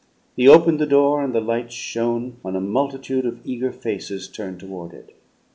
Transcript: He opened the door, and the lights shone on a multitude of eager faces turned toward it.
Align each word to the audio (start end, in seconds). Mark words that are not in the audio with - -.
He 0.35 0.47
opened 0.47 0.79
the 0.79 0.87
door, 0.87 1.21
and 1.23 1.31
the 1.31 1.39
lights 1.39 1.75
shone 1.75 2.37
on 2.43 2.55
a 2.55 2.59
multitude 2.59 3.23
of 3.23 3.39
eager 3.45 3.71
faces 3.71 4.27
turned 4.27 4.59
toward 4.59 4.93
it. 4.95 5.15